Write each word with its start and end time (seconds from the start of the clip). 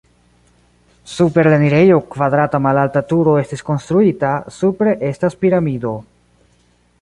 Super 1.15 1.43
la 1.51 1.59
enirejo 1.59 1.99
kvadrata 2.15 2.61
malalta 2.67 3.03
turo 3.11 3.35
estis 3.43 3.63
konstruita, 3.69 4.33
supre 4.57 4.97
estas 5.11 5.39
piramido. 5.45 5.95